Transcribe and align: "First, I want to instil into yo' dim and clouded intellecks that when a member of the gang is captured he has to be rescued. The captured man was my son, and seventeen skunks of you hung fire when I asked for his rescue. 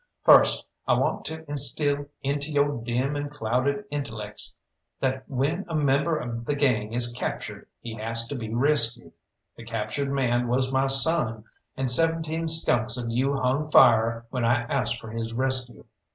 "First, 0.23 0.65
I 0.87 0.95
want 0.95 1.25
to 1.25 1.45
instil 1.47 2.07
into 2.23 2.51
yo' 2.51 2.77
dim 2.77 3.15
and 3.15 3.29
clouded 3.29 3.85
intellecks 3.91 4.55
that 4.99 5.29
when 5.29 5.63
a 5.69 5.75
member 5.75 6.17
of 6.17 6.43
the 6.45 6.55
gang 6.55 6.91
is 6.93 7.13
captured 7.15 7.67
he 7.81 7.93
has 7.97 8.25
to 8.29 8.35
be 8.35 8.51
rescued. 8.51 9.13
The 9.57 9.63
captured 9.63 10.11
man 10.11 10.47
was 10.47 10.71
my 10.71 10.87
son, 10.87 11.43
and 11.77 11.91
seventeen 11.91 12.47
skunks 12.47 12.97
of 12.97 13.11
you 13.11 13.33
hung 13.35 13.69
fire 13.69 14.25
when 14.31 14.43
I 14.43 14.63
asked 14.63 14.99
for 14.99 15.11
his 15.11 15.35
rescue. 15.35 15.85